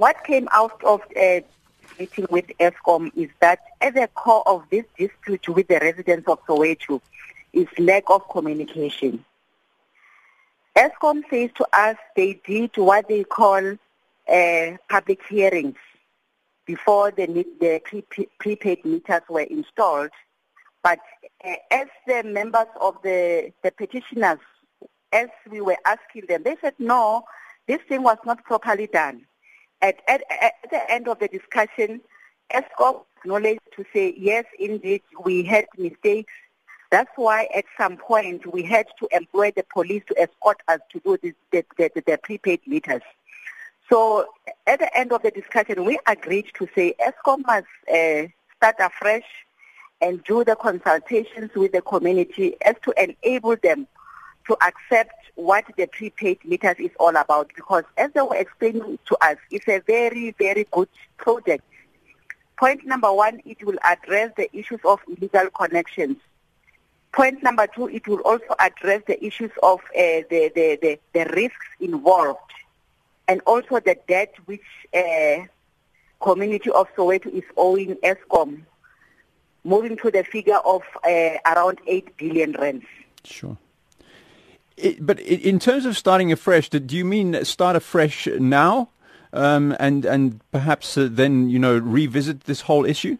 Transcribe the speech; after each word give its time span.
what 0.00 0.24
came 0.24 0.48
out 0.50 0.82
of 0.82 1.02
uh, 1.14 1.40
meeting 1.98 2.26
with 2.30 2.46
Eskom 2.58 3.10
is 3.14 3.28
that 3.40 3.58
at 3.82 3.92
the 3.92 4.08
core 4.14 4.42
of 4.48 4.64
this 4.70 4.86
dispute 4.96 5.46
with 5.46 5.68
the 5.68 5.78
residents 5.78 6.26
of 6.26 6.42
Soweto 6.46 7.02
is 7.52 7.66
lack 7.78 8.04
of 8.08 8.26
communication. 8.30 9.22
Eskom 10.74 11.20
says 11.28 11.50
to 11.56 11.66
us 11.74 11.96
they 12.16 12.40
did 12.46 12.74
what 12.78 13.08
they 13.08 13.24
call 13.24 13.74
uh, 14.26 14.70
public 14.88 15.20
hearings 15.28 15.76
before 16.64 17.10
the, 17.10 17.26
the 17.60 17.82
pre- 17.84 18.28
prepaid 18.38 18.82
meters 18.86 19.22
were 19.28 19.42
installed. 19.42 20.12
But 20.82 21.00
uh, 21.44 21.56
as 21.70 21.88
the 22.06 22.22
members 22.22 22.68
of 22.80 22.96
the, 23.02 23.52
the 23.62 23.70
petitioners, 23.70 24.38
as 25.12 25.28
we 25.50 25.60
were 25.60 25.76
asking 25.84 26.24
them, 26.26 26.42
they 26.42 26.56
said, 26.62 26.72
no, 26.78 27.24
this 27.66 27.82
thing 27.86 28.02
was 28.02 28.16
not 28.24 28.42
properly 28.44 28.86
done. 28.86 29.26
At, 29.82 29.96
at, 30.08 30.22
at 30.30 30.54
the 30.70 30.90
end 30.90 31.08
of 31.08 31.18
the 31.18 31.28
discussion, 31.28 32.00
Eskom 32.52 33.02
acknowledged 33.18 33.60
to 33.76 33.84
say, 33.92 34.14
yes, 34.16 34.44
indeed, 34.58 35.02
we 35.24 35.42
had 35.42 35.66
mistakes. 35.78 36.32
That's 36.90 37.10
why 37.16 37.48
at 37.54 37.64
some 37.78 37.96
point 37.96 38.52
we 38.52 38.62
had 38.62 38.86
to 38.98 39.08
employ 39.12 39.52
the 39.54 39.64
police 39.72 40.02
to 40.08 40.20
escort 40.20 40.58
us 40.68 40.80
to 40.92 41.00
do 41.00 41.16
this, 41.22 41.34
the, 41.52 41.64
the, 41.78 42.02
the 42.04 42.18
prepaid 42.18 42.60
meters. 42.66 43.02
So 43.88 44.26
at 44.66 44.80
the 44.80 44.98
end 44.98 45.12
of 45.12 45.22
the 45.22 45.30
discussion, 45.30 45.84
we 45.84 45.98
agreed 46.06 46.46
to 46.58 46.68
say 46.74 46.94
Eskom 47.00 47.44
must 47.46 47.66
uh, 47.92 48.28
start 48.56 48.76
afresh 48.78 49.24
and 50.00 50.22
do 50.24 50.44
the 50.44 50.56
consultations 50.56 51.50
with 51.54 51.72
the 51.72 51.82
community 51.82 52.56
as 52.64 52.74
to 52.82 52.92
enable 53.02 53.56
them 53.56 53.86
to 54.50 54.56
accept 54.66 55.14
what 55.36 55.64
the 55.76 55.86
prepaid 55.86 56.44
meters 56.44 56.74
is 56.80 56.90
all 56.98 57.14
about 57.14 57.48
because 57.54 57.84
as 57.96 58.10
they 58.14 58.20
were 58.20 58.34
explaining 58.34 58.98
to 59.06 59.16
us, 59.24 59.36
it's 59.52 59.68
a 59.68 59.78
very, 59.86 60.32
very 60.32 60.66
good 60.72 60.88
project. 61.18 61.62
Point 62.58 62.84
number 62.84 63.12
one, 63.12 63.40
it 63.44 63.64
will 63.64 63.78
address 63.84 64.32
the 64.36 64.54
issues 64.54 64.80
of 64.84 64.98
illegal 65.06 65.48
connections. 65.50 66.16
Point 67.12 67.44
number 67.44 67.68
two, 67.68 67.88
it 67.90 68.08
will 68.08 68.18
also 68.20 68.56
address 68.58 69.02
the 69.06 69.24
issues 69.24 69.52
of 69.62 69.78
uh, 69.96 70.26
the, 70.28 70.50
the, 70.52 70.78
the, 70.82 70.98
the 71.12 71.32
risks 71.32 71.66
involved 71.78 72.40
and 73.28 73.40
also 73.46 73.78
the 73.78 73.96
debt 74.08 74.34
which 74.46 74.66
uh, 74.92 75.44
community 76.20 76.70
of 76.70 76.88
Soweto 76.96 77.26
is 77.26 77.44
owing 77.56 77.94
Eskom, 78.02 78.62
moving 79.62 79.96
to 79.98 80.10
the 80.10 80.24
figure 80.24 80.58
of 80.64 80.82
uh, 81.04 81.38
around 81.46 81.78
8 81.86 82.16
billion 82.16 82.52
rands. 82.52 82.84
Sure. 83.24 83.56
It, 84.80 85.04
but 85.04 85.20
in 85.20 85.58
terms 85.58 85.84
of 85.84 85.96
starting 85.96 86.32
afresh, 86.32 86.68
do 86.68 86.96
you 86.96 87.04
mean 87.04 87.44
start 87.44 87.76
afresh 87.76 88.26
now, 88.26 88.88
um, 89.32 89.76
and 89.78 90.04
and 90.04 90.40
perhaps 90.50 90.96
uh, 90.96 91.08
then 91.10 91.50
you 91.50 91.58
know 91.58 91.76
revisit 91.78 92.44
this 92.44 92.62
whole 92.62 92.84
issue? 92.84 93.18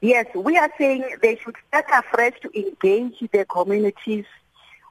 Yes, 0.00 0.26
we 0.34 0.56
are 0.56 0.70
saying 0.78 1.04
they 1.22 1.36
should 1.36 1.56
start 1.68 1.86
afresh 1.92 2.34
to 2.42 2.50
engage 2.58 3.18
the 3.32 3.44
communities 3.46 4.26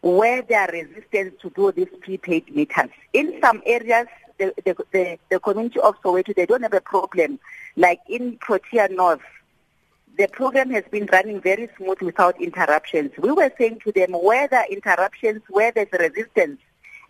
where 0.01 0.41
they 0.41 0.55
are 0.55 0.69
resistant 0.71 1.39
to 1.39 1.49
do 1.51 1.71
these 1.71 1.87
prepaid 2.01 2.53
meters. 2.53 2.89
In 3.13 3.39
some 3.41 3.61
areas, 3.65 4.07
the, 4.37 4.53
the, 4.65 4.75
the, 4.91 5.19
the 5.29 5.39
community 5.39 5.79
of 5.79 5.95
Soweto, 6.01 6.35
they 6.35 6.45
don't 6.45 6.63
have 6.63 6.73
a 6.73 6.81
problem. 6.81 7.39
Like 7.77 7.99
in 8.07 8.37
Protea 8.37 8.89
North, 8.89 9.21
the 10.17 10.27
program 10.27 10.69
has 10.71 10.83
been 10.91 11.07
running 11.11 11.41
very 11.41 11.69
smooth 11.77 12.01
without 12.01 12.39
interruptions. 12.41 13.11
We 13.17 13.31
were 13.31 13.51
saying 13.57 13.79
to 13.85 13.91
them 13.91 14.11
where 14.11 14.47
there 14.47 14.61
are 14.61 14.67
interruptions, 14.67 15.41
where 15.49 15.71
there's 15.71 15.91
resistance, 15.91 16.59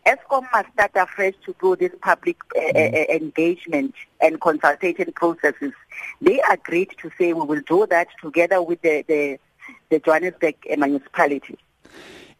Eskom 0.06 0.46
must 0.52 0.70
start 0.74 0.92
afresh 0.96 1.34
to 1.46 1.56
do 1.62 1.76
this 1.76 1.92
public 2.02 2.38
uh, 2.58 2.60
mm. 2.60 3.10
engagement 3.10 3.96
and 4.22 4.40
consultation 4.42 5.12
processes. 5.14 5.72
They 6.22 6.42
agreed 6.52 6.94
to 7.02 7.10
say 7.18 7.34
we 7.34 7.46
will 7.46 7.62
do 7.62 7.88
that 7.90 8.08
together 8.22 8.62
with 8.62 8.82
the, 8.82 9.04
the, 9.08 9.40
the 9.90 10.00
Johannesburg 10.00 10.56
municipality. 10.78 11.58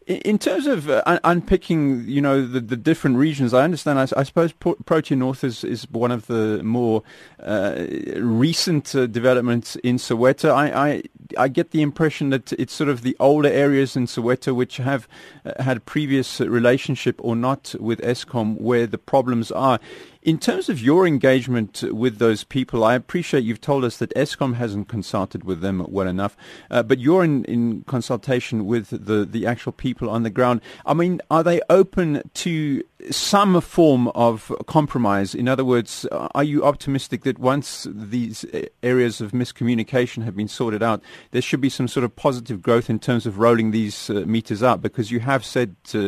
In 0.06 0.38
terms 0.38 0.66
of 0.66 0.90
uh, 0.90 1.18
unpicking, 1.24 2.04
you 2.06 2.20
know, 2.20 2.46
the, 2.46 2.60
the 2.60 2.76
different 2.76 3.16
regions, 3.16 3.54
I 3.54 3.64
understand. 3.64 3.98
I, 3.98 4.02
I 4.18 4.22
suppose 4.22 4.52
Pro- 4.52 4.76
North 5.10 5.42
is, 5.42 5.64
is 5.64 5.90
one 5.90 6.10
of 6.10 6.26
the 6.26 6.62
more 6.62 7.02
uh, 7.42 7.86
recent 8.16 8.94
uh, 8.94 9.06
developments 9.06 9.76
in 9.76 9.96
Soweto. 9.96 10.50
I, 10.50 10.88
I, 10.88 11.02
I 11.36 11.48
get 11.48 11.70
the 11.70 11.82
impression 11.82 12.30
that 12.30 12.52
it's 12.54 12.72
sort 12.72 12.90
of 12.90 13.02
the 13.02 13.16
older 13.20 13.48
areas 13.48 13.96
in 13.96 14.06
Soweto 14.06 14.54
which 14.54 14.78
have 14.78 15.08
uh, 15.44 15.62
had 15.62 15.76
a 15.78 15.80
previous 15.80 16.40
relationship 16.40 17.16
or 17.18 17.36
not 17.36 17.74
with 17.78 18.00
Eskom 18.00 18.60
where 18.60 18.86
the 18.86 18.98
problems 18.98 19.50
are. 19.50 19.78
In 20.22 20.38
terms 20.38 20.70
of 20.70 20.80
your 20.80 21.06
engagement 21.06 21.82
with 21.82 22.16
those 22.18 22.44
people, 22.44 22.82
I 22.82 22.94
appreciate 22.94 23.44
you've 23.44 23.60
told 23.60 23.84
us 23.84 23.98
that 23.98 24.14
Eskom 24.14 24.54
hasn't 24.54 24.88
consulted 24.88 25.44
with 25.44 25.60
them 25.60 25.84
well 25.86 26.08
enough, 26.08 26.34
uh, 26.70 26.82
but 26.82 26.98
you're 26.98 27.22
in, 27.22 27.44
in 27.44 27.84
consultation 27.86 28.64
with 28.64 28.88
the, 28.88 29.26
the 29.26 29.46
actual 29.46 29.72
people 29.72 30.08
on 30.08 30.22
the 30.22 30.30
ground. 30.30 30.62
I 30.86 30.94
mean, 30.94 31.20
are 31.30 31.42
they 31.42 31.60
open 31.68 32.22
to 32.32 32.82
some 33.10 33.60
form 33.60 34.08
of 34.08 34.52
compromise? 34.66 35.34
In 35.34 35.48
other 35.48 35.64
words, 35.64 36.06
are 36.12 36.44
you 36.44 36.64
optimistic 36.64 37.22
that 37.22 37.38
once 37.38 37.86
these 37.90 38.44
areas 38.82 39.20
of 39.20 39.32
miscommunication 39.32 40.24
have 40.24 40.36
been 40.36 40.48
sorted 40.48 40.82
out, 40.82 41.02
there 41.30 41.42
should 41.42 41.60
be 41.60 41.68
some 41.68 41.88
sort 41.88 42.04
of 42.04 42.14
positive 42.16 42.62
growth 42.62 42.88
in 42.88 42.98
terms 42.98 43.26
of 43.26 43.38
rolling 43.38 43.70
these 43.70 44.10
uh, 44.10 44.24
meters 44.26 44.62
up? 44.62 44.80
Because 44.80 45.10
you 45.10 45.20
have 45.20 45.44
said 45.44 45.76
uh, 45.94 45.98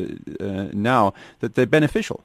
uh 0.40 0.68
now 0.72 1.12
that 1.40 1.54
they're 1.54 1.66
beneficial. 1.66 2.22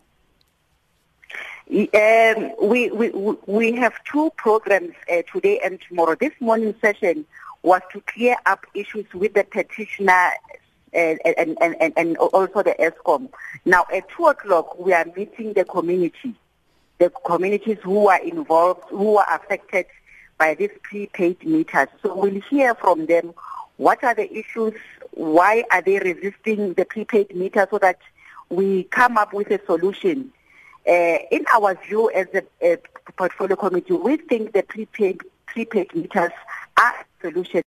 Um, 1.72 2.52
we, 2.62 2.92
we, 2.92 3.12
we 3.46 3.72
have 3.74 3.94
two 4.04 4.30
programs 4.36 4.94
uh, 5.10 5.22
today 5.31 5.62
and 5.64 5.80
tomorrow. 5.88 6.16
This 6.20 6.34
morning 6.42 6.76
session 6.81 7.26
was 7.64 7.81
to 7.94 8.02
clear 8.02 8.36
up 8.46 8.66
issues 8.74 9.06
with 9.14 9.34
the 9.36 9.46
petitioner 9.46 10.12
uh, 10.12 10.31
and, 10.94 11.19
and, 11.25 11.57
and, 11.62 11.94
and 11.96 12.18
also 12.18 12.63
the 12.63 12.75
Eskom. 12.79 13.29
Now 13.66 13.85
at 13.94 14.09
2 14.18 14.28
o'clock 14.28 14.78
we 14.79 14.94
are 14.94 15.06
meeting 15.16 15.53
the 15.53 15.66
community, 15.66 16.35
the 17.00 17.09
communities 17.25 17.78
who 17.84 18.07
are 18.09 18.22
involved, 18.22 18.84
who 18.90 19.18
are 19.18 19.35
affected 19.35 19.85
by 20.38 20.56
these 20.56 20.72
prepaid 20.84 21.46
meters. 21.46 21.88
So 22.01 22.16
we'll 22.16 22.41
hear 22.41 22.75
from 22.75 23.06
them 23.06 23.34
what 23.78 24.03
are 24.03 24.16
the 24.16 24.31
issues, 24.31 24.74
why 25.12 25.63
are 25.72 25.81
they 25.81 26.00
resisting 26.00 26.74
the 26.74 26.85
prepaid 26.85 27.35
meter 27.35 27.68
so 27.69 27.78
that 27.80 28.00
we 28.50 28.84
come 28.85 29.18
up 29.18 29.34
with 29.34 29.50
a 29.51 29.59
solution 29.66 30.31
uh, 30.88 31.18
in 31.31 31.46
our 31.53 31.75
view 31.75 32.09
as 32.12 32.28
a, 32.34 32.44
a 32.62 32.78
portfolio 33.16 33.56
committee, 33.56 33.94
we 33.94 34.18
think 34.18 34.53
the 34.53 34.63
prepaid, 34.63 35.22
prepaid 35.46 35.94
meters 35.96 36.31
are 36.78 36.94
a 36.94 37.06
solution. 37.22 37.59